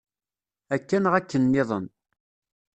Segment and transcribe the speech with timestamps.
[0.75, 1.85] Akka neɣ akken-nniḍen.